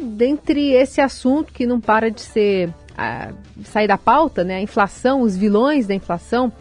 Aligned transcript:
dentre 0.00 0.72
esse 0.72 1.00
assunto 1.00 1.52
que 1.52 1.66
não 1.66 1.80
para 1.80 2.10
de 2.10 2.20
ser 2.20 2.72
a, 2.96 3.32
sair 3.64 3.86
da 3.86 3.98
pauta, 3.98 4.44
né, 4.44 4.56
a 4.56 4.60
inflação, 4.60 5.22
os 5.22 5.36
vilões 5.36 5.86
da 5.86 5.94
inflação, 5.94 6.52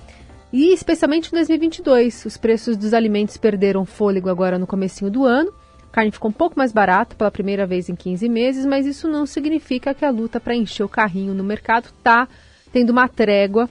e 0.51 0.73
especialmente 0.73 1.27
em 1.27 1.31
2022, 1.35 2.25
os 2.25 2.37
preços 2.37 2.75
dos 2.75 2.93
alimentos 2.93 3.37
perderam 3.37 3.85
fôlego 3.85 4.29
agora 4.29 4.57
no 4.57 4.65
comecinho 4.65 5.11
do 5.11 5.23
ano. 5.23 5.53
A 5.83 5.91
carne 5.91 6.11
ficou 6.11 6.29
um 6.29 6.33
pouco 6.33 6.57
mais 6.57 6.71
barata 6.71 7.15
pela 7.15 7.29
primeira 7.29 7.67
vez 7.67 7.87
em 7.87 7.95
15 7.95 8.27
meses, 8.27 8.65
mas 8.65 8.85
isso 8.85 9.07
não 9.07 9.25
significa 9.25 9.93
que 9.93 10.05
a 10.05 10.09
luta 10.09 10.39
para 10.39 10.55
encher 10.55 10.83
o 10.83 10.89
carrinho 10.89 11.33
no 11.33 11.43
mercado 11.43 11.85
está 11.85 12.27
tendo 12.71 12.91
uma 12.91 13.07
trégua 13.07 13.69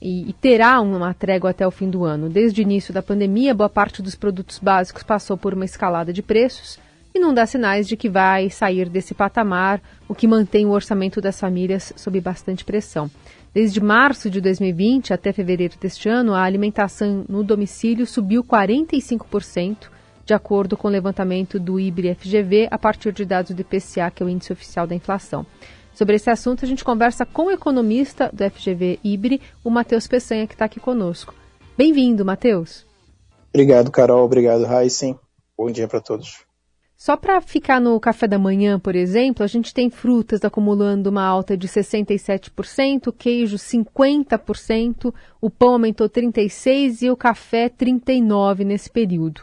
e, 0.00 0.28
e, 0.28 0.32
terá 0.32 0.80
uma 0.80 1.12
trégua 1.12 1.50
até 1.50 1.66
o 1.66 1.70
fim 1.70 1.88
do 1.88 2.04
ano. 2.04 2.28
Desde 2.28 2.60
o 2.60 2.62
início 2.62 2.92
da 2.92 3.02
pandemia, 3.02 3.54
boa 3.54 3.68
parte 3.68 4.00
dos 4.00 4.14
produtos 4.14 4.58
básicos 4.58 5.02
passou 5.02 5.36
por 5.36 5.52
uma 5.52 5.64
escalada 5.64 6.12
de 6.12 6.22
preços 6.22 6.78
e 7.14 7.18
não 7.18 7.34
dá 7.34 7.44
sinais 7.46 7.88
de 7.88 7.96
que 7.96 8.08
vai 8.08 8.50
sair 8.50 8.88
desse 8.88 9.14
patamar, 9.14 9.82
o 10.08 10.14
que 10.14 10.26
mantém 10.26 10.66
o 10.66 10.70
orçamento 10.70 11.20
das 11.20 11.38
famílias 11.38 11.92
sob 11.96 12.20
bastante 12.20 12.64
pressão. 12.64 13.10
Desde 13.52 13.80
março 13.80 14.30
de 14.30 14.40
2020 14.40 15.12
até 15.12 15.32
fevereiro 15.32 15.74
deste 15.80 16.08
ano, 16.08 16.34
a 16.34 16.42
alimentação 16.42 17.24
no 17.28 17.42
domicílio 17.42 18.06
subiu 18.06 18.44
45%, 18.44 19.88
de 20.24 20.32
acordo 20.32 20.76
com 20.76 20.86
o 20.86 20.90
levantamento 20.90 21.58
do 21.58 21.80
IBRE-FGV, 21.80 22.68
a 22.70 22.78
partir 22.78 23.12
de 23.12 23.24
dados 23.24 23.50
do 23.50 23.62
IPCA, 23.62 24.10
que 24.14 24.22
é 24.22 24.26
o 24.26 24.28
índice 24.28 24.52
oficial 24.52 24.86
da 24.86 24.94
inflação. 24.94 25.44
Sobre 25.92 26.14
esse 26.14 26.30
assunto, 26.30 26.64
a 26.64 26.68
gente 26.68 26.84
conversa 26.84 27.26
com 27.26 27.46
o 27.46 27.50
economista 27.50 28.30
do 28.32 28.48
FGV 28.48 29.00
IBRE, 29.02 29.40
o 29.64 29.70
Matheus 29.70 30.06
Peçanha, 30.06 30.46
que 30.46 30.54
está 30.54 30.66
aqui 30.66 30.78
conosco. 30.78 31.34
Bem-vindo, 31.76 32.24
Matheus. 32.24 32.86
Obrigado, 33.52 33.90
Carol. 33.90 34.24
Obrigado, 34.24 34.64
Heisen. 34.64 35.18
Bom 35.58 35.70
dia 35.70 35.88
para 35.88 36.00
todos. 36.00 36.49
Só 37.00 37.16
para 37.16 37.40
ficar 37.40 37.80
no 37.80 37.98
café 37.98 38.28
da 38.28 38.38
manhã, 38.38 38.78
por 38.78 38.94
exemplo, 38.94 39.42
a 39.42 39.46
gente 39.46 39.72
tem 39.72 39.88
frutas 39.88 40.44
acumulando 40.44 41.08
uma 41.08 41.24
alta 41.24 41.56
de 41.56 41.66
67%, 41.66 43.10
queijo 43.16 43.56
50%, 43.56 45.10
o 45.40 45.48
pão 45.48 45.70
aumentou 45.70 46.10
36% 46.10 47.00
e 47.00 47.10
o 47.10 47.16
café 47.16 47.70
39% 47.70 48.66
nesse 48.66 48.90
período. 48.90 49.40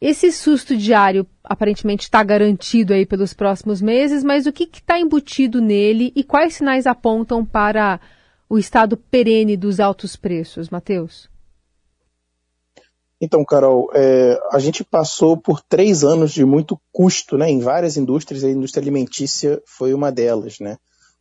Esse 0.00 0.32
susto 0.32 0.74
diário 0.74 1.26
aparentemente 1.44 2.04
está 2.04 2.24
garantido 2.24 2.94
aí 2.94 3.04
pelos 3.04 3.34
próximos 3.34 3.82
meses, 3.82 4.24
mas 4.24 4.46
o 4.46 4.52
que 4.52 4.64
está 4.64 4.98
embutido 4.98 5.60
nele 5.60 6.10
e 6.16 6.24
quais 6.24 6.54
sinais 6.54 6.86
apontam 6.86 7.44
para 7.44 8.00
o 8.48 8.56
estado 8.56 8.96
perene 8.96 9.54
dos 9.54 9.80
altos 9.80 10.16
preços, 10.16 10.70
Matheus? 10.70 11.28
Então, 13.20 13.44
Carol, 13.44 13.90
é, 13.92 14.40
a 14.50 14.58
gente 14.58 14.82
passou 14.82 15.36
por 15.36 15.60
três 15.60 16.02
anos 16.02 16.32
de 16.32 16.42
muito 16.42 16.80
custo 16.90 17.36
né, 17.36 17.50
em 17.50 17.60
várias 17.60 17.98
indústrias, 17.98 18.42
a 18.42 18.50
indústria 18.50 18.80
alimentícia 18.80 19.60
foi 19.66 19.92
uma 19.92 20.10
delas. 20.10 20.58
Né? 20.58 20.78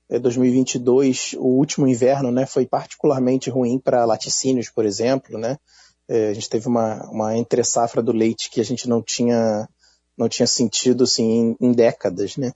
É, 0.09 0.17
2022, 0.17 1.35
o 1.37 1.47
último 1.47 1.85
inverno, 1.85 2.31
né, 2.31 2.45
foi 2.45 2.65
particularmente 2.65 3.49
ruim 3.49 3.77
para 3.77 4.05
laticínios, 4.05 4.69
por 4.69 4.85
exemplo. 4.85 5.37
Né? 5.37 5.57
É, 6.07 6.29
a 6.29 6.33
gente 6.33 6.49
teve 6.49 6.69
uma, 6.69 7.03
uma 7.11 7.37
entre-safra 7.37 8.01
do 8.01 8.13
leite 8.13 8.49
que 8.49 8.61
a 8.61 8.65
gente 8.65 8.87
não 8.87 9.01
tinha, 9.01 9.67
não 10.17 10.29
tinha 10.29 10.47
sentido 10.47 11.03
assim, 11.03 11.57
em, 11.59 11.67
em 11.67 11.71
décadas. 11.73 12.37
Né? 12.37 12.53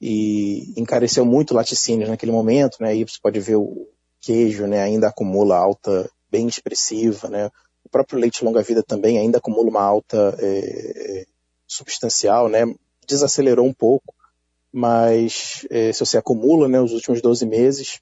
E 0.00 0.74
encareceu 0.76 1.24
muito 1.24 1.54
laticínios 1.54 2.08
naquele 2.08 2.32
momento. 2.32 2.78
Né? 2.80 2.96
E 2.96 3.04
você 3.04 3.18
pode 3.22 3.38
ver 3.38 3.54
o 3.54 3.86
queijo 4.20 4.66
né, 4.66 4.82
ainda 4.82 5.06
acumula 5.06 5.56
alta 5.56 6.10
bem 6.28 6.48
expressiva. 6.48 7.28
Né? 7.28 7.48
O 7.84 7.88
próprio 7.88 8.18
leite 8.18 8.44
longa-vida 8.44 8.82
também 8.82 9.18
ainda 9.18 9.38
acumula 9.38 9.68
uma 9.68 9.82
alta 9.82 10.36
é, 10.38 11.20
é, 11.20 11.26
substancial, 11.66 12.48
né? 12.48 12.60
Desacelerou 13.06 13.66
um 13.66 13.72
pouco, 13.72 14.14
mas 14.72 15.66
é, 15.70 15.92
se 15.92 16.00
você 16.00 16.18
acumula, 16.18 16.68
né, 16.68 16.80
os 16.80 16.92
últimos 16.92 17.20
12 17.20 17.46
meses, 17.46 18.00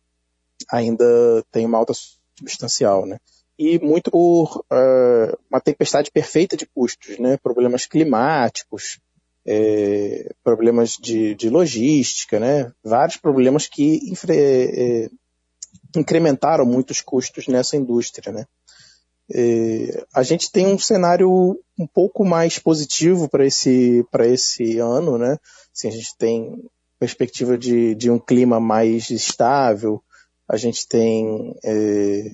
ainda 0.71 1.05
tem 1.51 1.65
uma 1.65 1.79
alta 1.79 1.93
substancial, 2.39 3.07
né? 3.07 3.19
E 3.59 3.79
muito 3.81 4.11
por 4.11 4.59
uh, 4.59 5.39
uma 5.51 5.61
tempestade 5.61 6.11
perfeita 6.11 6.57
de 6.57 6.65
custos, 6.67 7.19
né? 7.19 7.37
Problemas 7.39 7.87
climáticos, 7.87 9.01
é, 9.45 10.33
problemas 10.45 10.93
de, 10.93 11.35
de, 11.35 11.49
logística, 11.49 12.39
né? 12.39 12.71
Vários 12.85 13.17
problemas 13.17 13.67
que 13.67 14.13
é, 14.29 15.11
incrementaram 15.97 16.65
muitos 16.65 17.01
custos 17.01 17.49
nessa 17.49 17.77
indústria, 17.77 18.33
né? 18.33 18.47
É, 19.31 20.05
a 20.15 20.23
gente 20.23 20.51
tem 20.51 20.67
um 20.67 20.79
cenário 20.79 21.59
um 21.79 21.87
pouco 21.87 22.25
mais 22.25 22.59
positivo 22.59 23.29
para 23.29 23.47
esse, 23.47 24.05
esse 24.21 24.79
ano, 24.79 25.19
né? 25.19 25.37
Assim, 25.75 25.89
a 25.89 25.93
gente 25.93 26.17
tem 26.17 26.65
perspectiva 26.99 27.57
de, 27.57 27.95
de 27.95 28.11
um 28.11 28.19
clima 28.19 28.59
mais 28.59 29.11
estável, 29.11 30.03
a 30.49 30.57
gente 30.57 30.89
tem 30.89 31.55
é, 31.63 32.33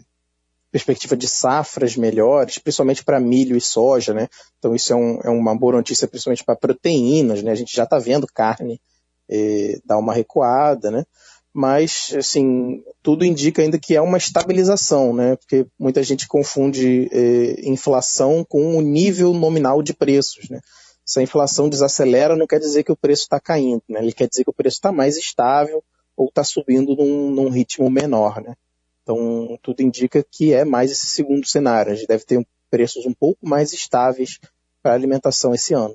perspectiva 0.70 1.16
de 1.16 1.28
safras 1.28 1.96
melhores, 1.96 2.58
principalmente 2.58 3.04
para 3.04 3.20
milho 3.20 3.56
e 3.56 3.60
soja, 3.60 4.14
né? 4.14 4.28
Então 4.58 4.74
isso 4.74 4.92
é, 4.92 4.96
um, 4.96 5.20
é 5.22 5.30
uma 5.30 5.56
boa 5.56 5.74
notícia, 5.74 6.08
principalmente 6.08 6.44
para 6.44 6.56
proteínas, 6.56 7.42
né? 7.42 7.50
A 7.50 7.56
gente 7.56 7.74
já 7.74 7.84
está 7.84 7.98
vendo 7.98 8.26
carne 8.26 8.80
é, 9.28 9.78
dar 9.84 9.98
uma 9.98 10.14
recuada, 10.14 10.90
né? 10.90 11.04
Mas 11.54 12.12
assim 12.18 12.82
tudo 13.00 13.24
indica 13.24 13.62
ainda 13.62 13.78
que 13.78 13.94
é 13.94 14.00
uma 14.00 14.18
estabilização, 14.18 15.14
né? 15.14 15.36
Porque 15.36 15.64
muita 15.78 16.02
gente 16.02 16.26
confunde 16.26 17.08
eh, 17.12 17.60
inflação 17.62 18.44
com 18.44 18.76
o 18.76 18.80
nível 18.80 19.32
nominal 19.32 19.80
de 19.80 19.94
preços, 19.94 20.50
né? 20.50 20.60
Se 21.06 21.20
a 21.20 21.22
inflação 21.22 21.68
desacelera, 21.68 22.34
não 22.34 22.46
quer 22.46 22.58
dizer 22.58 22.82
que 22.82 22.90
o 22.90 22.96
preço 22.96 23.22
está 23.22 23.38
caindo, 23.38 23.82
né? 23.88 24.00
Ele 24.00 24.12
quer 24.12 24.26
dizer 24.26 24.42
que 24.42 24.50
o 24.50 24.54
preço 24.54 24.78
está 24.78 24.90
mais 24.90 25.16
estável 25.16 25.80
ou 26.16 26.26
está 26.26 26.42
subindo 26.42 26.96
num, 26.96 27.30
num, 27.30 27.48
ritmo 27.50 27.88
menor, 27.88 28.42
né? 28.42 28.56
Então 29.02 29.56
tudo 29.62 29.80
indica 29.80 30.24
que 30.28 30.52
é 30.52 30.64
mais 30.64 30.90
esse 30.90 31.06
segundo 31.06 31.46
cenário. 31.46 31.92
A 31.92 31.94
gente 31.94 32.08
deve 32.08 32.24
ter 32.24 32.44
preços 32.68 33.06
um 33.06 33.14
pouco 33.14 33.46
mais 33.46 33.72
estáveis 33.72 34.40
para 34.82 34.92
alimentação 34.92 35.54
esse 35.54 35.72
ano. 35.72 35.94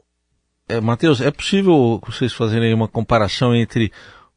É, 0.69 0.80
Matheus, 0.80 1.19
é 1.19 1.31
possível 1.31 2.00
vocês 2.06 2.31
fazerem 2.31 2.74
uma 2.74 2.88
comparação 2.88 3.53
entre 3.56 3.92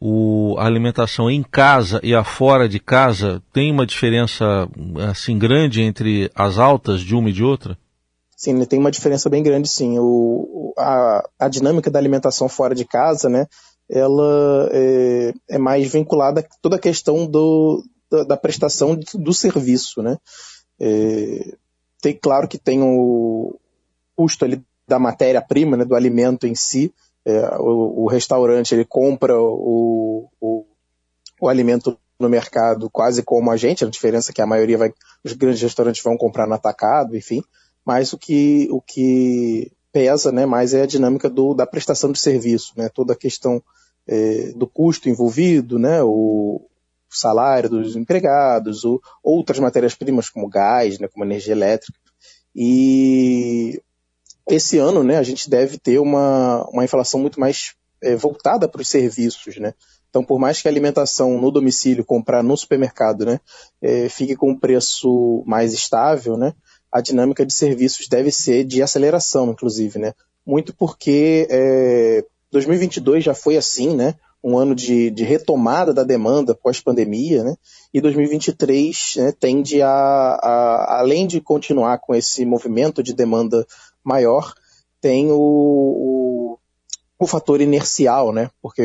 o, 0.04 0.56
a 0.58 0.66
alimentação 0.66 1.30
em 1.30 1.44
casa 1.44 2.00
e 2.02 2.12
a 2.12 2.24
fora 2.24 2.68
de 2.68 2.80
casa 2.80 3.40
tem 3.52 3.70
uma 3.70 3.86
diferença 3.86 4.68
assim 5.08 5.38
grande 5.38 5.80
entre 5.80 6.28
as 6.34 6.58
altas 6.58 7.02
de 7.02 7.14
uma 7.14 7.30
e 7.30 7.32
de 7.32 7.44
outra? 7.44 7.78
Sim, 8.36 8.64
tem 8.64 8.80
uma 8.80 8.90
diferença 8.90 9.30
bem 9.30 9.44
grande, 9.44 9.68
sim. 9.68 10.00
O, 10.00 10.74
a, 10.76 11.22
a 11.38 11.48
dinâmica 11.48 11.88
da 11.88 12.00
alimentação 12.00 12.48
fora 12.48 12.74
de 12.74 12.84
casa, 12.84 13.28
né, 13.28 13.46
ela 13.88 14.68
é, 14.72 15.34
é 15.50 15.58
mais 15.58 15.92
vinculada 15.92 16.40
a 16.40 16.44
toda 16.60 16.74
a 16.74 16.80
questão 16.80 17.24
do, 17.24 17.84
da, 18.10 18.24
da 18.24 18.36
prestação 18.36 18.98
do 19.14 19.32
serviço, 19.32 20.02
né. 20.02 20.18
É, 20.80 21.54
tem, 22.00 22.18
claro 22.20 22.48
que 22.48 22.58
tem 22.58 22.82
o 22.82 23.56
custo 24.16 24.44
ali 24.44 24.60
da 24.88 24.98
matéria-prima, 24.98 25.76
né, 25.76 25.84
do 25.84 25.94
alimento 25.94 26.44
em 26.44 26.56
si, 26.56 26.92
é, 27.24 27.56
o, 27.58 28.04
o, 28.04 28.06
restaurante 28.08 28.74
ele 28.74 28.84
compra 28.84 29.38
o, 29.38 30.28
o, 30.40 30.66
o, 31.40 31.48
alimento 31.48 31.96
no 32.18 32.28
mercado 32.28 32.90
quase 32.90 33.22
como 33.22 33.50
a 33.50 33.56
gente, 33.56 33.84
a 33.84 33.90
diferença 33.90 34.30
é 34.30 34.34
que 34.34 34.42
a 34.42 34.46
maioria 34.46 34.78
vai, 34.78 34.92
os 35.24 35.32
grandes 35.32 35.62
restaurantes 35.62 36.02
vão 36.02 36.16
comprar 36.16 36.46
no 36.46 36.54
atacado, 36.54 37.16
enfim, 37.16 37.42
mas 37.84 38.12
o 38.12 38.18
que, 38.18 38.68
o 38.70 38.80
que 38.80 39.72
pesa 39.92 40.32
né, 40.32 40.46
mais 40.46 40.74
é 40.74 40.82
a 40.82 40.86
dinâmica 40.86 41.28
do, 41.28 41.54
da 41.54 41.66
prestação 41.66 42.10
de 42.12 42.18
serviço, 42.18 42.72
né, 42.76 42.88
toda 42.88 43.12
a 43.12 43.16
questão 43.16 43.62
é, 44.06 44.52
do 44.56 44.66
custo 44.66 45.08
envolvido, 45.08 45.78
né, 45.78 46.02
o, 46.02 46.60
salário 47.12 47.68
dos 47.68 47.94
empregados, 47.94 48.84
o, 48.84 49.00
outras 49.22 49.58
matérias-primas 49.58 50.30
como 50.30 50.48
gás, 50.48 50.98
né, 50.98 51.08
como 51.08 51.24
energia 51.24 51.52
elétrica. 51.52 51.98
E 52.54 53.80
esse 54.48 54.78
ano, 54.78 55.02
né, 55.02 55.16
a 55.18 55.22
gente 55.22 55.48
deve 55.48 55.78
ter 55.78 55.98
uma, 55.98 56.64
uma 56.70 56.84
inflação 56.84 57.20
muito 57.20 57.38
mais 57.38 57.74
é, 58.02 58.16
voltada 58.16 58.68
para 58.68 58.82
os 58.82 58.88
serviços, 58.88 59.56
né? 59.58 59.74
Então, 60.10 60.22
por 60.22 60.38
mais 60.38 60.60
que 60.60 60.68
a 60.68 60.70
alimentação 60.70 61.40
no 61.40 61.50
domicílio, 61.50 62.04
comprar 62.04 62.42
no 62.42 62.56
supermercado, 62.56 63.24
né, 63.24 63.40
é, 63.80 64.08
fique 64.08 64.36
com 64.36 64.50
um 64.50 64.58
preço 64.58 65.42
mais 65.46 65.72
estável, 65.72 66.36
né, 66.36 66.52
a 66.92 67.00
dinâmica 67.00 67.46
de 67.46 67.54
serviços 67.54 68.06
deve 68.06 68.30
ser 68.30 68.64
de 68.64 68.82
aceleração, 68.82 69.50
inclusive, 69.50 69.98
né? 69.98 70.12
Muito 70.44 70.74
porque 70.74 71.48
é, 71.48 72.22
2022 72.50 73.24
já 73.24 73.34
foi 73.34 73.56
assim, 73.56 73.96
né? 73.96 74.14
Um 74.44 74.58
ano 74.58 74.74
de, 74.74 75.08
de 75.10 75.24
retomada 75.24 75.94
da 75.94 76.02
demanda 76.02 76.54
pós-pandemia, 76.54 77.42
né? 77.42 77.54
E 77.94 78.00
2023 78.00 79.14
né, 79.16 79.32
tende 79.32 79.80
a, 79.80 79.88
a, 79.88 80.98
além 80.98 81.26
de 81.26 81.40
continuar 81.40 81.98
com 81.98 82.14
esse 82.14 82.44
movimento 82.44 83.02
de 83.02 83.14
demanda 83.14 83.64
maior, 84.04 84.54
tem 85.00 85.30
o, 85.30 85.38
o, 85.38 86.58
o 87.18 87.26
fator 87.26 87.60
inercial, 87.60 88.32
né? 88.32 88.50
Porque 88.60 88.82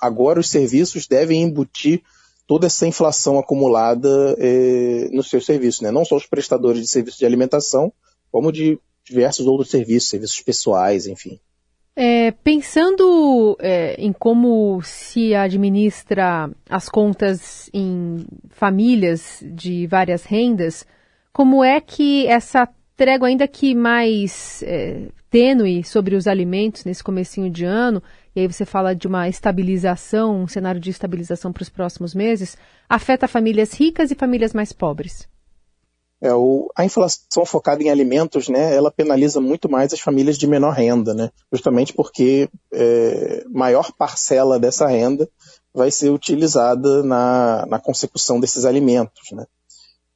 agora, 0.00 0.40
os 0.40 0.48
serviços 0.48 1.06
devem 1.06 1.42
embutir 1.42 2.02
toda 2.46 2.66
essa 2.66 2.86
inflação 2.86 3.38
acumulada 3.38 4.36
eh, 4.38 5.08
no 5.12 5.22
seu 5.22 5.40
serviço, 5.40 5.82
né? 5.82 5.90
Não 5.90 6.04
só 6.04 6.16
os 6.16 6.26
prestadores 6.26 6.80
de 6.80 6.88
serviços 6.88 7.18
de 7.18 7.26
alimentação, 7.26 7.92
como 8.30 8.52
de 8.52 8.78
diversos 9.04 9.46
outros 9.46 9.70
serviços, 9.70 10.08
serviços 10.08 10.40
pessoais, 10.40 11.06
enfim. 11.06 11.38
É, 11.96 12.32
pensando 12.32 13.56
é, 13.60 13.94
em 13.94 14.12
como 14.12 14.82
se 14.82 15.32
administra 15.32 16.50
as 16.68 16.88
contas 16.88 17.70
em 17.72 18.26
famílias 18.50 19.44
de 19.46 19.86
várias 19.86 20.24
rendas, 20.24 20.84
como 21.32 21.62
é 21.62 21.80
que 21.80 22.26
essa 22.26 22.68
trégua, 22.96 23.28
ainda 23.28 23.46
que 23.48 23.74
mais 23.74 24.62
é, 24.62 25.08
tênue 25.30 25.82
sobre 25.82 26.14
os 26.14 26.26
alimentos 26.26 26.84
nesse 26.84 27.02
comecinho 27.02 27.50
de 27.50 27.64
ano, 27.64 28.02
e 28.34 28.40
aí 28.40 28.46
você 28.46 28.64
fala 28.64 28.94
de 28.94 29.06
uma 29.06 29.28
estabilização, 29.28 30.42
um 30.42 30.48
cenário 30.48 30.80
de 30.80 30.90
estabilização 30.90 31.52
para 31.52 31.62
os 31.62 31.68
próximos 31.68 32.14
meses, 32.14 32.56
afeta 32.88 33.28
famílias 33.28 33.72
ricas 33.72 34.10
e 34.10 34.14
famílias 34.14 34.52
mais 34.52 34.72
pobres? 34.72 35.28
É, 36.20 36.32
o, 36.32 36.70
a 36.74 36.84
inflação 36.84 37.44
focada 37.44 37.82
em 37.82 37.90
alimentos, 37.90 38.48
né, 38.48 38.74
ela 38.74 38.90
penaliza 38.90 39.40
muito 39.40 39.68
mais 39.68 39.92
as 39.92 40.00
famílias 40.00 40.38
de 40.38 40.46
menor 40.46 40.72
renda, 40.72 41.12
né, 41.12 41.30
justamente 41.52 41.92
porque 41.92 42.48
é, 42.72 43.44
maior 43.52 43.92
parcela 43.92 44.58
dessa 44.58 44.86
renda 44.86 45.28
vai 45.74 45.90
ser 45.90 46.10
utilizada 46.10 47.02
na, 47.02 47.66
na 47.66 47.78
consecução 47.78 48.40
desses 48.40 48.64
alimentos, 48.64 49.32
né. 49.32 49.44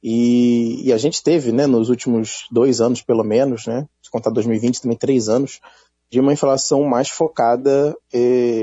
E, 0.01 0.87
e, 0.87 0.93
a 0.93 0.97
gente 0.97 1.21
teve, 1.21 1.51
né, 1.51 1.67
nos 1.67 1.89
últimos 1.89 2.47
dois 2.51 2.79
anos, 2.79 3.01
pelo 3.01 3.23
menos, 3.23 3.67
né, 3.67 3.85
se 4.01 4.09
contar 4.09 4.29
2020 4.29 4.81
também 4.81 4.97
três 4.97 5.27
anos, 5.27 5.59
de 6.09 6.19
uma 6.19 6.33
inflação 6.33 6.83
mais 6.83 7.09
focada 7.09 7.95
é, 8.11 8.19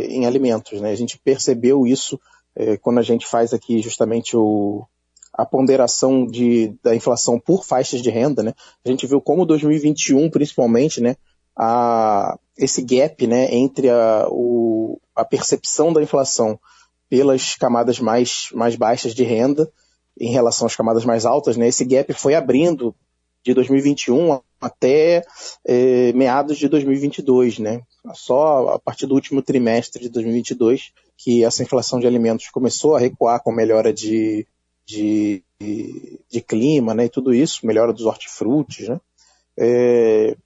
em 0.06 0.27
alimentos, 0.27 0.81
né. 0.81 0.91
A 0.91 0.97
gente 0.97 1.19
percebeu 1.19 1.87
isso 1.87 2.19
é, 2.55 2.77
quando 2.79 2.99
a 2.99 3.03
gente 3.03 3.27
faz 3.27 3.53
aqui 3.53 3.81
justamente 3.83 4.37
o, 4.37 4.87
a 5.33 5.44
ponderação 5.44 6.27
de, 6.27 6.75
da 6.83 6.97
inflação 6.97 7.38
por 7.38 7.65
faixas 7.65 8.00
de 8.00 8.09
renda, 8.09 8.43
né? 8.43 8.55
A 8.85 8.88
gente 8.88 9.06
viu 9.06 9.21
como 9.21 9.44
2021, 9.44 10.31
principalmente, 10.31 11.03
né, 11.03 11.17
a, 11.55 12.38
esse 12.56 12.83
gap, 12.83 13.27
né, 13.27 13.55
entre 13.55 13.91
a, 13.91 14.27
o, 14.31 14.99
a 15.15 15.25
percepção 15.25 15.93
da 15.93 16.03
inflação 16.03 16.59
pelas 17.11 17.55
camadas 17.55 18.00
mais, 18.00 18.49
mais 18.55 18.75
baixas 18.75 19.15
de 19.15 19.23
renda 19.23 19.71
em 20.19 20.31
relação 20.31 20.67
às 20.67 20.77
camadas 20.77 21.05
mais 21.05 21.27
altas, 21.27 21.57
né, 21.57 21.69
esse 21.69 21.85
gap 21.85 22.13
foi 22.13 22.35
abrindo 22.35 22.95
de 23.45 23.55
2021 23.55 24.41
até 24.61 25.23
é, 25.65 26.13
meados 26.13 26.59
de 26.59 26.69
2022, 26.69 27.61
né? 27.61 27.83
Só 28.15 28.71
a 28.71 28.79
partir 28.79 29.07
do 29.07 29.15
último 29.15 29.41
trimestre 29.41 30.03
de 30.03 30.09
2022 30.09 30.93
que 31.17 31.45
essa 31.45 31.63
inflação 31.63 31.99
de 31.99 32.07
alimentos 32.07 32.49
começou 32.51 32.95
a 32.95 32.99
recuar 32.99 33.43
com 33.43 33.53
melhora 33.53 33.93
de, 33.93 34.47
de, 34.85 35.43
de, 35.59 36.41
clima, 36.41 36.95
né, 36.95 37.07
e 37.07 37.09
tudo 37.09 37.33
isso, 37.33 37.67
melhora 37.67 37.93
dos 37.93 38.05
hortifrutis, 38.05 38.89
né, 38.89 39.01
é, 39.59 40.37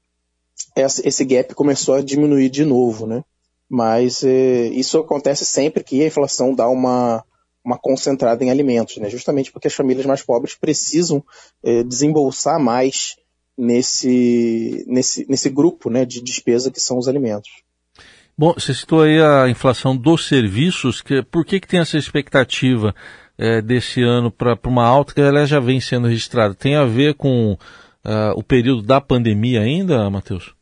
esse 0.77 1.25
gap 1.25 1.55
começou 1.55 1.97
a 1.97 2.03
diminuir 2.03 2.49
de 2.49 2.65
novo, 2.65 3.07
né, 3.07 3.25
mas 3.69 4.23
é, 4.23 4.69
isso 4.69 4.99
acontece 4.99 5.45
sempre 5.45 5.83
que 5.83 6.03
a 6.03 6.07
inflação 6.07 6.55
dá 6.55 6.69
uma, 6.69 7.25
uma 7.65 7.79
concentrada 7.79 8.43
em 8.45 8.51
alimentos, 8.51 8.97
né, 8.97 9.09
justamente 9.11 9.53
porque 9.53 9.69
as 9.69 9.75
famílias 9.75 10.07
mais 10.07 10.23
pobres 10.23 10.55
precisam 10.55 11.23
é, 11.63 11.83
desembolsar 11.83 12.59
mais 12.59 13.17
nesse, 13.57 14.85
nesse, 14.89 15.27
nesse 15.29 15.51
grupo 15.51 15.91
né, 15.91 16.05
de 16.05 16.23
despesa 16.23 16.71
que 16.71 16.81
são 16.81 16.99
os 16.99 17.07
alimentos. 17.07 17.51
Bom, 18.37 18.55
você 18.55 18.73
citou 18.73 19.03
aí 19.03 19.21
a 19.21 19.51
inflação 19.51 19.95
dos 19.95 20.27
serviços, 20.27 21.03
que, 21.03 21.23
por 21.23 21.45
que, 21.45 21.61
que 21.61 21.69
tem 21.69 21.81
essa 21.81 21.99
expectativa 21.99 22.95
é, 23.37 23.61
desse 23.61 24.03
ano 24.03 24.31
para 24.31 24.59
uma 24.67 24.87
alta 24.87 25.13
que 25.13 25.21
ela 25.21 25.45
já 25.45 25.61
vem 25.61 25.81
sendo 25.81 26.09
registrada 26.09 26.55
tem 26.55 26.75
a 26.75 26.85
ver 26.85 27.15
com 27.15 27.53
uh, 27.53 27.59
o 28.37 28.43
período 28.43 28.83
da 28.83 29.01
pandemia 29.01 29.61
ainda, 29.61 30.09
Matheus? 30.09 30.55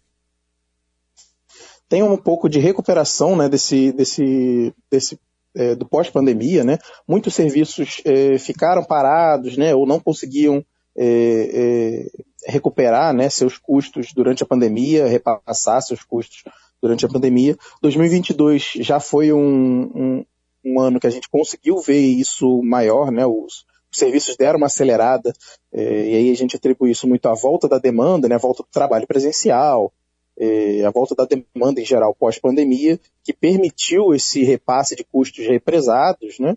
Tem 1.89 2.03
um 2.03 2.17
pouco 2.17 2.49
de 2.49 2.59
recuperação 2.59 3.37
né, 3.37 3.49
desse, 3.49 3.93
desse, 3.93 4.75
desse 4.91 5.19
é, 5.59 5.75
do 5.75 5.85
pós-pandemia, 5.85 6.63
né? 6.63 6.79
Muitos 7.07 7.35
serviços 7.35 8.01
é, 8.05 8.39
ficaram 8.39 8.85
parados, 8.85 9.57
né, 9.57 9.75
ou 9.75 9.85
não 9.85 9.99
conseguiam 9.99 10.65
é, 10.97 12.07
é 12.47 12.51
recuperar, 12.51 13.13
né, 13.13 13.29
seus 13.29 13.59
custos 13.59 14.13
durante 14.13 14.43
a 14.43 14.47
pandemia, 14.47 15.07
repassar 15.07 15.83
seus 15.83 16.03
custos 16.03 16.45
durante 16.81 17.05
a 17.05 17.09
pandemia. 17.09 17.57
2022 17.83 18.75
já 18.77 19.01
foi 19.01 19.33
um, 19.33 19.43
um, 19.43 20.25
um 20.65 20.81
ano 20.81 21.01
que 21.01 21.07
a 21.07 21.11
gente 21.11 21.29
conseguiu 21.29 21.81
ver 21.81 22.01
isso 22.01 22.63
maior, 22.63 23.11
né? 23.11 23.27
Os, 23.27 23.67
os 23.91 23.99
serviços 23.99 24.37
deram 24.37 24.59
uma 24.59 24.67
acelerada, 24.67 25.33
é, 25.73 25.83
e 25.83 26.15
aí 26.15 26.31
a 26.31 26.37
gente 26.37 26.57
atribui 26.57 26.93
isso 26.93 27.09
muito 27.09 27.29
à 27.29 27.35
volta 27.35 27.69
da 27.69 27.79
demanda, 27.79 28.29
né? 28.29 28.37
A 28.37 28.39
volta 28.39 28.63
do 28.63 28.69
trabalho 28.71 29.07
presencial, 29.07 29.93
é, 30.39 30.85
a 30.85 30.91
volta 30.91 31.15
da 31.15 31.27
demanda 31.27 31.81
em 31.81 31.85
geral 31.85 32.15
pós-pandemia, 32.15 32.99
que 33.25 33.33
permitiu 33.33 34.15
esse 34.15 34.45
repasse 34.45 34.95
de 34.95 35.05
custos 35.05 35.45
represados, 35.47 36.39
né? 36.39 36.57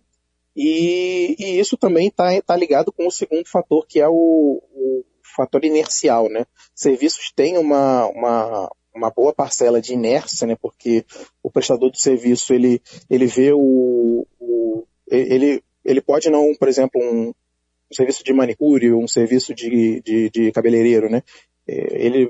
E, 0.56 1.36
e 1.40 1.60
isso 1.60 1.78
também 1.78 2.08
está 2.08 2.42
tá 2.42 2.56
ligado 2.56 2.92
com 2.92 3.08
o 3.08 3.12
segundo 3.12 3.48
fator, 3.48 3.86
que 3.88 4.00
é 4.00 4.08
o, 4.08 4.62
o 4.74 5.04
fator 5.36 5.64
inercial, 5.66 6.30
né? 6.30 6.46
Serviços 6.76 7.32
têm 7.36 7.58
uma, 7.58 8.06
uma, 8.08 8.72
uma 8.94 9.10
boa 9.10 9.34
parcela 9.34 9.82
de 9.82 9.94
inércia, 9.94 10.46
né? 10.46 10.56
Porque 10.62 11.06
o 11.42 11.50
prestador 11.50 11.90
de 11.90 12.02
serviço 12.02 12.54
ele, 12.54 12.82
ele 13.10 13.26
vê 13.26 13.52
o, 13.54 14.28
o 14.40 14.84
ele, 15.10 15.64
ele 15.84 16.02
pode 16.02 16.30
não, 16.30 16.54
por 16.56 16.68
exemplo, 16.68 17.02
um, 17.02 17.30
um 17.30 17.94
serviço 17.94 18.24
de 18.24 18.34
manicure, 18.34 18.94
um 18.94 19.08
serviço 19.08 19.56
de, 19.56 20.02
de, 20.02 20.30
de 20.30 20.52
cabeleireiro, 20.52 21.10
né? 21.10 21.24
É, 21.68 22.06
ele, 22.06 22.30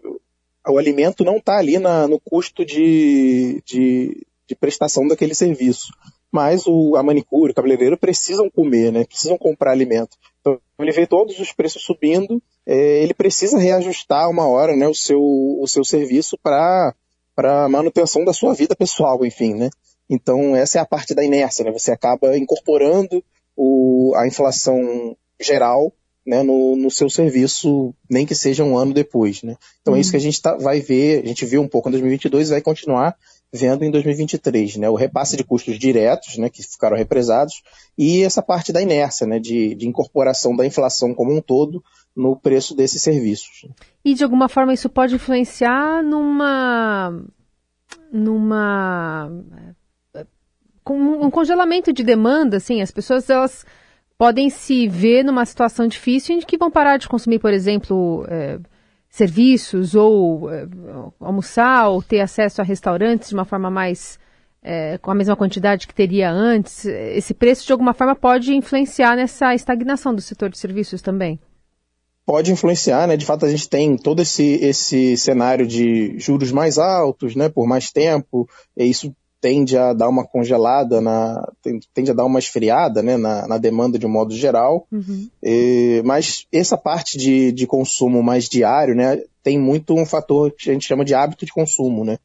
o 0.67 0.77
alimento 0.77 1.23
não 1.23 1.37
está 1.37 1.57
ali 1.57 1.79
na, 1.79 2.07
no 2.07 2.19
custo 2.19 2.65
de, 2.65 3.61
de, 3.65 4.25
de, 4.47 4.55
prestação 4.55 5.07
daquele 5.07 5.33
serviço. 5.33 5.87
Mas 6.31 6.65
o, 6.65 6.95
a 6.95 7.03
manicure, 7.03 7.51
o 7.51 7.55
cabeleireiro 7.55 7.97
precisam 7.97 8.49
comer, 8.49 8.91
né? 8.91 9.03
Precisam 9.03 9.37
comprar 9.37 9.71
alimento. 9.71 10.17
Então 10.39 10.59
ele 10.79 10.91
vê 10.91 11.05
todos 11.05 11.39
os 11.39 11.51
preços 11.51 11.83
subindo 11.83 12.41
é, 12.65 13.03
ele 13.03 13.13
precisa 13.13 13.57
reajustar 13.57 14.29
uma 14.29 14.47
hora 14.47 14.75
né, 14.75 14.87
o, 14.87 14.93
seu, 14.93 15.19
o 15.19 15.65
seu 15.67 15.83
serviço 15.83 16.37
para 16.37 16.93
manutenção 17.69 18.23
da 18.23 18.33
sua 18.33 18.53
vida 18.53 18.75
pessoal, 18.75 19.25
enfim, 19.25 19.53
né? 19.53 19.69
Então, 20.09 20.55
essa 20.55 20.77
é 20.77 20.81
a 20.81 20.85
parte 20.85 21.15
da 21.15 21.23
inércia, 21.23 21.63
né? 21.63 21.71
Você 21.71 21.91
acaba 21.91 22.37
incorporando 22.37 23.23
o, 23.55 24.13
a 24.15 24.27
inflação 24.27 25.15
geral 25.39 25.91
né, 26.25 26.43
no, 26.43 26.75
no, 26.75 26.91
seu 26.91 27.09
serviço, 27.09 27.93
nem 28.09 28.25
que 28.25 28.35
seja 28.35 28.63
um 28.63 28.77
ano 28.77 28.93
depois, 28.93 29.41
né? 29.41 29.55
Então, 29.81 29.95
é 29.95 29.99
isso 29.99 30.11
que 30.11 30.17
a 30.17 30.19
uhum. 30.19 30.23
gente 30.23 30.41
tá, 30.41 30.55
vai 30.55 30.79
ver, 30.79 31.23
a 31.23 31.27
gente 31.27 31.45
viu 31.45 31.61
um 31.61 31.67
pouco 31.67 31.89
em 31.89 31.91
2022 31.91 32.47
e 32.47 32.51
vai 32.51 32.61
continuar 32.61 33.15
vendo 33.53 33.83
em 33.83 33.91
2023, 33.91 34.77
né? 34.77 34.89
O 34.89 34.95
repasse 34.95 35.35
de 35.35 35.43
custos 35.43 35.77
diretos, 35.77 36.37
né, 36.37 36.49
que 36.49 36.63
ficaram 36.63 36.95
represados, 36.95 37.61
e 37.97 38.23
essa 38.23 38.41
parte 38.41 38.71
da 38.71 38.81
inércia, 38.81 39.27
né, 39.27 39.39
de, 39.39 39.75
de 39.75 39.87
incorporação 39.87 40.55
da 40.55 40.65
inflação 40.65 41.13
como 41.13 41.35
um 41.35 41.41
todo 41.41 41.83
no 42.15 42.35
preço 42.35 42.75
desses 42.75 43.01
serviços. 43.01 43.65
E 44.05 44.13
de 44.13 44.23
alguma 44.23 44.47
forma 44.47 44.73
isso 44.73 44.89
pode 44.89 45.15
influenciar 45.15 46.01
numa 46.03 47.21
numa 48.11 49.29
um 50.89 51.29
congelamento 51.29 51.93
de 51.93 52.03
demanda, 52.03 52.57
assim, 52.57 52.81
as 52.81 52.91
pessoas 52.91 53.29
elas 53.29 53.65
podem 54.21 54.51
se 54.51 54.87
ver 54.87 55.23
numa 55.23 55.43
situação 55.47 55.87
difícil 55.87 56.35
em 56.35 56.41
que 56.41 56.55
vão 56.55 56.69
parar 56.69 56.97
de 56.97 57.09
consumir, 57.09 57.39
por 57.39 57.51
exemplo, 57.51 58.23
é, 58.29 58.59
serviços 59.09 59.95
ou 59.95 60.47
é, 60.51 60.67
almoçar 61.19 61.89
ou 61.89 62.03
ter 62.03 62.19
acesso 62.19 62.61
a 62.61 62.63
restaurantes 62.63 63.29
de 63.29 63.33
uma 63.33 63.45
forma 63.45 63.71
mais 63.71 64.19
é, 64.61 64.99
com 64.99 65.09
a 65.09 65.15
mesma 65.15 65.35
quantidade 65.35 65.87
que 65.87 65.95
teria 65.95 66.29
antes. 66.31 66.85
Esse 66.85 67.33
preço 67.33 67.65
de 67.65 67.71
alguma 67.71 67.95
forma 67.95 68.15
pode 68.15 68.53
influenciar 68.53 69.15
nessa 69.15 69.55
estagnação 69.55 70.13
do 70.13 70.21
setor 70.21 70.51
de 70.51 70.59
serviços 70.59 71.01
também 71.01 71.39
pode 72.23 72.51
influenciar, 72.51 73.07
né? 73.07 73.17
De 73.17 73.25
fato, 73.25 73.45
a 73.45 73.49
gente 73.49 73.67
tem 73.67 73.97
todo 73.97 74.21
esse, 74.21 74.53
esse 74.61 75.17
cenário 75.17 75.67
de 75.67 76.17
juros 76.17 76.49
mais 76.49 76.77
altos, 76.77 77.35
né? 77.35 77.49
Por 77.49 77.67
mais 77.67 77.91
tempo, 77.91 78.47
isso 78.77 79.13
tende 79.41 79.77
a 79.77 79.91
dar 79.91 80.07
uma 80.07 80.25
congelada, 80.25 81.01
na, 81.01 81.51
tende 81.93 82.11
a 82.11 82.13
dar 82.13 82.25
uma 82.25 82.39
esfriada 82.39 83.01
né, 83.01 83.17
na, 83.17 83.47
na 83.47 83.57
demanda 83.57 83.97
de 83.97 84.05
um 84.05 84.09
modo 84.09 84.33
geral. 84.35 84.87
Uhum. 84.91 85.27
E, 85.41 86.01
mas 86.05 86.45
essa 86.51 86.77
parte 86.77 87.17
de, 87.17 87.51
de 87.51 87.65
consumo 87.65 88.21
mais 88.21 88.47
diário 88.47 88.95
né, 88.95 89.21
tem 89.43 89.59
muito 89.59 89.93
um 89.95 90.05
fator 90.05 90.51
que 90.51 90.69
a 90.69 90.73
gente 90.73 90.87
chama 90.87 91.03
de 91.03 91.15
hábito 91.15 91.45
de 91.45 91.51
consumo. 91.51 92.05
Né? 92.05 92.19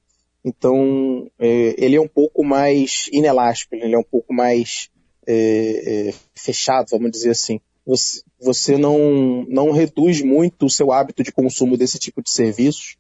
Então, 0.45 1.27
é, 1.39 1.75
ele 1.79 1.97
é 1.97 2.01
um 2.01 2.09
pouco 2.09 2.45
mais 2.45 3.09
inelástico, 3.11 3.75
ele 3.75 3.95
é 3.95 3.99
um 3.99 4.05
pouco 4.05 4.33
mais 4.35 4.91
é, 5.27 6.09
é, 6.11 6.15
fechado, 6.35 6.89
vamos 6.91 7.11
dizer 7.11 7.31
assim 7.31 7.59
você, 7.87 8.21
você 8.41 8.77
não, 8.77 9.47
não 9.49 9.71
reduz 9.71 10.21
muito 10.21 10.67
o 10.67 10.71
seu 10.71 10.91
hábito 10.91 11.23
de 11.23 11.31
consumo 11.31 11.77
desse 11.77 11.99
tipo 11.99 12.21
de 12.21 12.31
serviços 12.31 12.97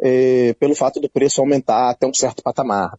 é, 0.00 0.54
pelo 0.54 0.76
fato 0.76 1.00
do 1.00 1.10
preço 1.10 1.40
aumentar 1.40 1.90
até 1.90 2.06
um 2.06 2.14
certo 2.14 2.42
patamar. 2.42 2.96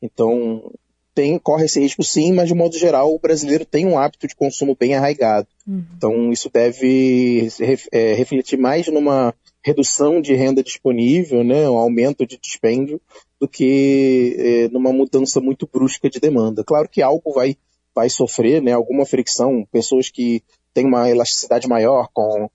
Então, 0.00 0.72
tem, 1.18 1.36
corre 1.36 1.64
esse 1.64 1.80
risco 1.80 2.04
sim, 2.04 2.32
mas 2.32 2.46
de 2.46 2.54
modo 2.54 2.78
geral 2.78 3.12
o 3.12 3.18
brasileiro 3.18 3.64
tem 3.64 3.84
um 3.84 3.98
hábito 3.98 4.28
de 4.28 4.36
consumo 4.36 4.76
bem 4.78 4.94
arraigado. 4.94 5.48
Uhum. 5.66 5.84
Então, 5.96 6.32
isso 6.32 6.48
deve 6.48 7.48
é, 7.90 8.14
refletir 8.14 8.56
mais 8.56 8.86
numa 8.86 9.34
redução 9.64 10.20
de 10.20 10.34
renda 10.34 10.62
disponível, 10.62 11.42
né, 11.42 11.68
um 11.68 11.76
aumento 11.76 12.24
de 12.24 12.38
dispêndio, 12.38 13.00
do 13.40 13.48
que 13.48 14.36
é, 14.38 14.68
numa 14.68 14.92
mudança 14.92 15.40
muito 15.40 15.68
brusca 15.70 16.08
de 16.08 16.20
demanda. 16.20 16.62
Claro 16.62 16.88
que 16.88 17.02
algo 17.02 17.32
vai, 17.32 17.56
vai 17.92 18.08
sofrer, 18.08 18.62
né, 18.62 18.72
alguma 18.72 19.04
fricção, 19.04 19.66
pessoas 19.72 20.08
que 20.08 20.42
têm 20.72 20.86
uma 20.86 21.10
elasticidade 21.10 21.68
maior 21.68 22.08
com, 22.12 22.48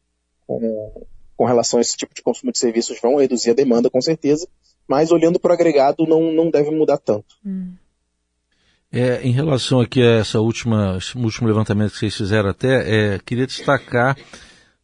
com, 0.47 1.05
com 1.35 1.45
relação 1.45 1.79
a 1.79 1.81
esse 1.81 1.97
tipo 1.97 2.15
de 2.15 2.21
consumo 2.21 2.51
de 2.51 2.59
serviços 2.59 2.97
vão 3.01 3.17
reduzir 3.17 3.51
a 3.51 3.53
demanda, 3.53 3.89
com 3.89 4.01
certeza, 4.01 4.47
mas 4.88 5.12
olhando 5.12 5.40
para 5.40 5.52
o 5.52 5.54
agregado 5.54 6.06
não, 6.08 6.32
não 6.32 6.50
deve 6.50 6.72
mudar 6.72 6.98
tanto. 6.98 7.36
Hum. 7.46 7.74
É, 8.92 9.22
em 9.24 9.32
relação 9.32 9.82
aqui 9.82 10.02
a 10.04 10.20
essa 10.20 10.40
última, 10.40 10.98
esse 10.98 11.18
último 11.18 11.48
levantamento 11.48 11.94
que 11.94 11.98
vocês 11.98 12.16
fizeram 12.16 12.50
até, 12.50 13.16
é, 13.16 13.20
queria 13.20 13.48
destacar, 13.48 14.16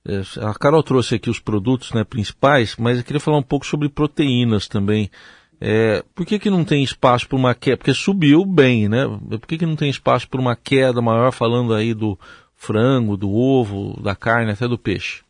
é, 0.03 0.21
a 0.41 0.53
Carol 0.55 0.81
trouxe 0.81 1.15
aqui 1.15 1.29
os 1.29 1.39
produtos 1.39 1.91
né, 1.93 2.03
principais, 2.03 2.75
mas 2.77 2.97
eu 2.97 3.03
queria 3.03 3.19
falar 3.19 3.37
um 3.37 3.43
pouco 3.43 3.67
sobre 3.67 3.87
proteínas 3.87 4.67
também. 4.67 5.11
É, 5.61 6.03
por 6.15 6.25
que, 6.25 6.39
que 6.39 6.49
não 6.49 6.63
tem 6.63 6.83
espaço 6.83 7.27
para 7.27 7.37
uma 7.37 7.53
queda? 7.53 7.77
Porque 7.77 7.93
subiu 7.93 8.45
bem, 8.45 8.87
né? 8.87 9.05
Por 9.29 9.45
que, 9.45 9.57
que 9.57 9.65
não 9.65 9.75
tem 9.75 9.89
espaço 9.89 10.27
para 10.27 10.39
uma 10.39 10.55
queda 10.55 11.01
maior, 11.01 11.31
falando 11.31 11.73
aí 11.73 11.93
do 11.93 12.17
frango, 12.55 13.17
do 13.17 13.29
ovo, 13.29 14.01
da 14.01 14.15
carne, 14.15 14.51
até 14.51 14.67
do 14.67 14.77
peixe? 14.77 15.21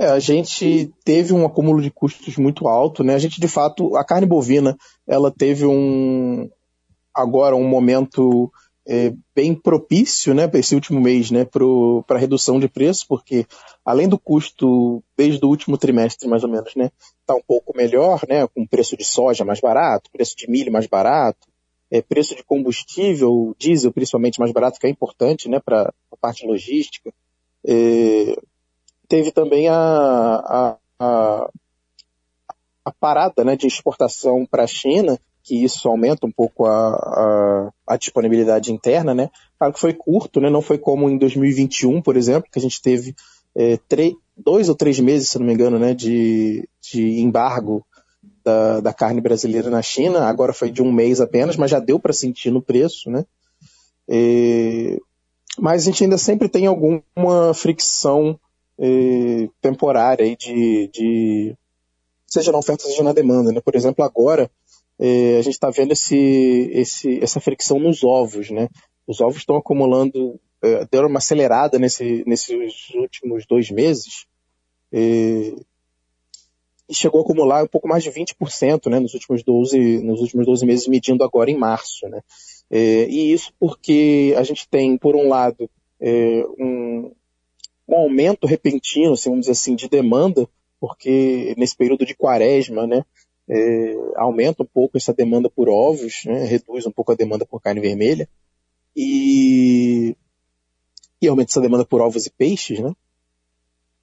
É, 0.00 0.06
a 0.06 0.18
gente 0.18 0.90
teve 1.04 1.34
um 1.34 1.44
acúmulo 1.44 1.82
de 1.82 1.90
custos 1.90 2.38
muito 2.38 2.66
alto, 2.66 3.04
né? 3.04 3.14
A 3.14 3.18
gente, 3.18 3.38
de 3.38 3.46
fato, 3.46 3.94
a 3.96 4.02
carne 4.02 4.26
bovina, 4.26 4.74
ela 5.06 5.30
teve 5.30 5.66
um, 5.66 6.48
agora 7.14 7.54
um 7.54 7.68
momento 7.68 8.50
é, 8.88 9.12
bem 9.34 9.54
propício, 9.54 10.32
né, 10.32 10.48
para 10.48 10.58
esse 10.58 10.74
último 10.74 10.98
mês, 11.02 11.30
né, 11.30 11.44
para 11.44 12.16
a 12.16 12.18
redução 12.18 12.58
de 12.58 12.66
preço, 12.66 13.04
porque 13.06 13.46
além 13.84 14.08
do 14.08 14.18
custo 14.18 15.04
desde 15.14 15.44
o 15.44 15.48
último 15.48 15.76
trimestre, 15.76 16.26
mais 16.26 16.42
ou 16.44 16.50
menos, 16.50 16.74
né, 16.74 16.90
está 17.20 17.34
um 17.34 17.42
pouco 17.46 17.76
melhor, 17.76 18.22
né, 18.26 18.46
com 18.46 18.66
preço 18.66 18.96
de 18.96 19.04
soja 19.04 19.44
mais 19.44 19.60
barato, 19.60 20.10
preço 20.10 20.34
de 20.34 20.50
milho 20.50 20.72
mais 20.72 20.86
barato, 20.86 21.46
é, 21.90 22.00
preço 22.00 22.34
de 22.34 22.42
combustível, 22.42 23.54
diesel 23.58 23.92
principalmente 23.92 24.40
mais 24.40 24.50
barato, 24.50 24.80
que 24.80 24.86
é 24.86 24.90
importante, 24.90 25.46
né, 25.46 25.60
para 25.60 25.92
a 26.10 26.16
parte 26.16 26.46
logística. 26.46 27.12
É, 27.66 28.34
teve 29.10 29.32
também 29.32 29.68
a, 29.68 29.74
a, 29.74 30.76
a, 31.00 31.50
a 32.84 32.92
parada 32.92 33.44
né, 33.44 33.56
de 33.56 33.66
exportação 33.66 34.46
para 34.48 34.62
a 34.62 34.68
China, 34.68 35.18
que 35.42 35.64
isso 35.64 35.88
aumenta 35.88 36.24
um 36.24 36.30
pouco 36.30 36.64
a, 36.64 36.90
a, 36.94 37.72
a, 37.88 37.96
disponibilidade 37.96 38.72
interna, 38.72 39.12
né? 39.12 39.28
Claro 39.58 39.74
que 39.74 39.80
foi 39.80 39.92
curto, 39.92 40.40
né? 40.40 40.48
Não 40.48 40.62
foi 40.62 40.78
como 40.78 41.10
em 41.10 41.18
2021, 41.18 42.00
por 42.00 42.16
exemplo, 42.16 42.48
que 42.52 42.58
a 42.58 42.62
gente 42.62 42.80
teve 42.80 43.16
é, 43.56 43.78
três, 43.88 44.14
dois 44.36 44.68
ou 44.68 44.76
três 44.76 45.00
meses, 45.00 45.28
se 45.28 45.38
não 45.40 45.46
me 45.46 45.54
engano, 45.54 45.76
né? 45.76 45.92
De, 45.92 46.68
de 46.80 47.20
embargo 47.20 47.84
da, 48.44 48.80
da 48.80 48.92
carne 48.92 49.20
brasileira 49.20 49.70
na 49.70 49.82
China. 49.82 50.26
Agora 50.26 50.52
foi 50.52 50.70
de 50.70 50.82
um 50.82 50.92
mês 50.92 51.20
apenas, 51.20 51.56
mas 51.56 51.72
já 51.72 51.80
deu 51.80 51.98
para 51.98 52.12
sentir 52.12 52.52
no 52.52 52.62
preço, 52.62 53.10
né? 53.10 53.24
É, 54.08 54.98
mas 55.58 55.82
a 55.82 55.84
gente 55.86 56.04
ainda 56.04 56.18
sempre 56.18 56.48
tem 56.48 56.66
alguma 56.66 57.52
fricção 57.54 58.38
temporária 59.60 60.24
aí 60.24 60.36
de, 60.36 60.88
de, 60.92 61.56
seja 62.26 62.52
na 62.52 62.58
oferta, 62.58 62.84
seja 62.84 63.02
na 63.02 63.12
demanda. 63.12 63.52
Né? 63.52 63.60
Por 63.60 63.74
exemplo, 63.74 64.04
agora 64.04 64.50
a 65.38 65.42
gente 65.42 65.54
está 65.54 65.70
vendo 65.70 65.92
esse, 65.92 66.70
esse, 66.72 67.22
essa 67.22 67.40
fricção 67.40 67.78
nos 67.78 68.04
ovos. 68.04 68.50
Né? 68.50 68.68
Os 69.06 69.20
ovos 69.20 69.38
estão 69.38 69.56
acumulando, 69.56 70.38
eh, 70.62 70.86
deram 70.90 71.08
uma 71.08 71.18
acelerada 71.18 71.78
nesse, 71.78 72.22
nesses 72.26 72.94
últimos 72.94 73.46
dois 73.46 73.70
meses 73.70 74.26
e 76.90 76.94
chegou 76.94 77.20
a 77.20 77.22
acumular 77.22 77.62
um 77.62 77.68
pouco 77.68 77.86
mais 77.86 78.02
de 78.02 78.10
20% 78.10 78.90
né, 78.90 78.98
nos, 78.98 79.14
últimos 79.14 79.44
12, 79.44 80.00
nos 80.00 80.20
últimos 80.20 80.44
12 80.44 80.66
meses, 80.66 80.88
medindo 80.88 81.22
agora 81.22 81.50
em 81.50 81.56
março. 81.56 82.08
Né? 82.08 82.20
E 82.70 83.32
isso 83.32 83.52
porque 83.58 84.34
a 84.36 84.42
gente 84.42 84.68
tem, 84.68 84.98
por 84.98 85.14
um 85.14 85.28
lado, 85.28 85.70
eh, 86.00 86.44
um, 86.58 87.12
um 87.90 87.96
aumento 87.96 88.46
repentino, 88.46 89.12
assim, 89.12 89.30
vamos 89.30 89.42
dizer 89.42 89.52
assim, 89.52 89.74
de 89.74 89.88
demanda, 89.88 90.48
porque 90.78 91.54
nesse 91.58 91.76
período 91.76 92.06
de 92.06 92.14
quaresma, 92.14 92.86
né, 92.86 93.04
é, 93.48 93.94
aumenta 94.16 94.62
um 94.62 94.66
pouco 94.66 94.96
essa 94.96 95.12
demanda 95.12 95.50
por 95.50 95.68
ovos, 95.68 96.22
né, 96.24 96.44
reduz 96.44 96.86
um 96.86 96.90
pouco 96.90 97.12
a 97.12 97.16
demanda 97.16 97.44
por 97.44 97.60
carne 97.60 97.80
vermelha, 97.80 98.28
e, 98.96 100.16
e 101.20 101.28
aumenta 101.28 101.50
essa 101.50 101.60
demanda 101.60 101.84
por 101.84 102.00
ovos 102.00 102.26
e 102.26 102.30
peixes, 102.30 102.78
né, 102.78 102.94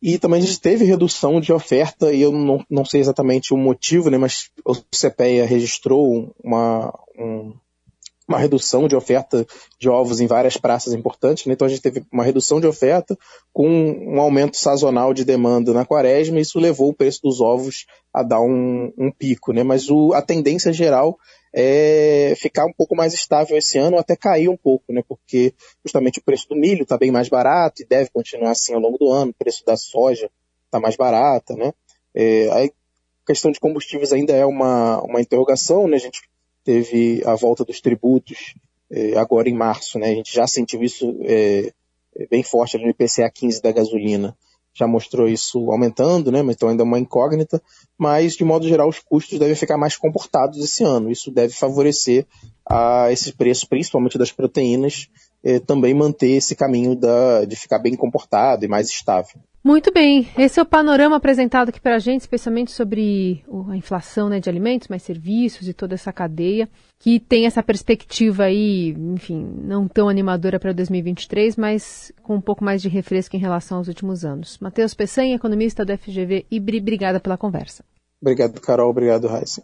e 0.02 0.20
também 0.20 0.40
a 0.40 0.46
gente 0.46 0.62
teve 0.62 0.86
redução 0.86 1.42
de 1.42 1.52
oferta, 1.52 2.14
e 2.14 2.22
eu 2.22 2.32
não, 2.32 2.64
não 2.70 2.86
sei 2.86 3.02
exatamente 3.02 3.54
o 3.54 3.58
motivo, 3.58 4.10
né, 4.10 4.18
mas 4.18 4.52
o 4.64 4.76
CPEA 4.76 5.46
registrou 5.46 6.36
uma, 6.44 6.94
um, 7.18 7.54
uma 8.28 8.38
redução 8.38 8.88
de 8.88 8.96
oferta 8.96 9.46
de 9.80 9.90
ovos 9.90 10.20
em 10.20 10.28
várias 10.28 10.58
praças 10.58 10.94
importantes, 10.94 11.46
né? 11.46 11.54
então 11.54 11.66
a 11.66 11.70
gente 11.70 11.82
teve 11.82 12.04
uma 12.12 12.24
redução 12.24 12.60
de 12.60 12.68
oferta 12.68 13.18
com 13.54 13.68
um 13.68 14.20
aumento 14.20 14.58
sazonal 14.58 15.14
de 15.14 15.24
demanda 15.24 15.74
na 15.74 15.86
quaresma, 15.86 16.38
e 16.38 16.42
isso 16.42 16.60
levou 16.60 16.90
o 16.90 16.94
preço 16.94 17.22
dos 17.24 17.40
ovos 17.40 17.86
a 18.14 18.24
dar 18.24 18.42
um, 18.42 18.92
um 18.98 19.12
pico, 19.12 19.54
né? 19.54 19.64
mas 19.64 19.90
o, 19.90 20.14
a 20.14 20.22
tendência 20.22 20.74
geral 20.74 21.18
é 21.54 22.34
ficar 22.38 22.66
um 22.66 22.74
pouco 22.74 22.96
mais 22.96 23.14
estável 23.14 23.58
esse 23.58 23.78
ano, 23.78 23.98
até 23.98 24.16
cair 24.16 24.50
um 24.50 24.58
pouco, 24.58 24.92
né? 24.92 25.02
porque 25.08 25.54
justamente 25.84 26.20
o 26.20 26.24
preço 26.24 26.50
do 26.50 26.56
milho 26.56 26.84
está 26.84 26.98
bem 26.98 27.12
mais 27.12 27.30
barato 27.30 27.82
e 27.82 27.86
deve 27.86 28.10
continuar 28.10 28.52
assim 28.52 28.74
ao 28.74 28.82
longo 28.82 28.98
do 28.98 29.12
ano, 29.12 29.32
o 29.32 29.34
preço 29.34 29.66
da 29.66 29.78
soja 29.78 30.30
está 30.66 30.80
mais 30.80 30.96
barata, 30.96 31.56
né? 31.56 31.74
É, 32.14 32.50
a 32.50 32.70
questão 33.26 33.52
de 33.52 33.60
combustíveis 33.60 34.12
ainda 34.12 34.34
é 34.34 34.46
uma, 34.46 35.02
uma 35.02 35.22
interrogação, 35.22 35.88
né? 35.88 35.96
A 35.96 36.00
gente 36.00 36.22
teve 36.68 37.24
a 37.26 37.34
volta 37.34 37.64
dos 37.64 37.80
tributos 37.80 38.54
é, 38.92 39.18
agora 39.18 39.48
em 39.48 39.54
março, 39.54 39.98
né? 39.98 40.08
A 40.10 40.14
gente 40.14 40.36
já 40.36 40.46
sentiu 40.46 40.84
isso 40.84 41.18
é, 41.22 41.72
bem 42.30 42.44
forte 42.44 42.76
ali 42.76 42.84
no 42.84 42.92
IPCA 42.92 43.32
15 43.34 43.62
da 43.62 43.72
gasolina. 43.72 44.36
Já 44.74 44.86
mostrou 44.86 45.30
isso 45.30 45.72
aumentando, 45.72 46.30
né? 46.30 46.42
Então 46.42 46.68
ainda 46.68 46.84
é 46.84 46.86
uma 46.86 47.00
incógnita. 47.00 47.62
Mas, 47.98 48.36
de 48.36 48.44
modo 48.44 48.68
geral, 48.68 48.90
os 48.90 49.00
custos 49.00 49.40
devem 49.40 49.56
ficar 49.56 49.78
mais 49.78 49.96
comportados 49.96 50.62
esse 50.62 50.84
ano. 50.84 51.10
Isso 51.10 51.32
deve 51.32 51.54
favorecer 51.54 52.28
a 52.70 53.10
esse 53.14 53.32
preço, 53.32 53.66
principalmente 53.70 54.18
das 54.18 54.34
proteínas, 54.34 55.08
é, 55.42 55.60
também 55.60 55.94
manter 55.94 56.32
esse 56.32 56.54
caminho 56.54 56.98
da, 56.98 57.46
de 57.46 57.56
ficar 57.56 57.80
bem 57.80 57.96
comportado 57.96 58.66
e 58.66 58.68
mais 58.68 58.90
estável. 58.90 59.40
Muito 59.68 59.92
bem, 59.92 60.30
esse 60.38 60.62
é 60.62 60.64
o 60.64 60.66
panorama 60.66 61.18
apresentado 61.18 61.68
aqui 61.68 61.82
para 61.82 61.96
a 61.96 62.00
gente, 62.00 62.22
especialmente 62.22 62.72
sobre 62.72 63.44
a 63.70 63.76
inflação 63.76 64.30
né, 64.30 64.40
de 64.40 64.50
alimentos, 64.50 64.88
mais 64.88 65.04
serviços 65.04 65.68
e 65.68 65.74
toda 65.74 65.94
essa 65.94 66.14
cadeia, 66.14 66.70
que 66.98 67.20
tem 67.20 67.46
essa 67.46 67.62
perspectiva 67.62 68.44
aí, 68.44 68.96
enfim, 69.14 69.46
não 69.66 69.86
tão 69.86 70.08
animadora 70.08 70.58
para 70.58 70.72
2023, 70.72 71.58
mas 71.58 72.14
com 72.24 72.36
um 72.36 72.42
pouco 72.42 72.64
mais 72.64 72.82
de 72.82 72.88
refresco 72.88 73.36
em 73.36 73.40
relação 73.40 73.80
aos 73.80 73.90
últimos 73.90 74.24
anos. 74.24 74.58
Matheus 74.62 74.94
Peçanha, 74.94 75.36
economista 75.36 75.84
do 75.84 75.98
FGV 75.98 76.46
IBRI, 76.50 76.80
obrigada 76.80 77.20
pela 77.20 77.38
conversa. 77.38 77.84
Obrigado, 78.22 78.62
Carol. 78.62 78.90
Obrigado, 78.90 79.28
Raíssa. 79.28 79.64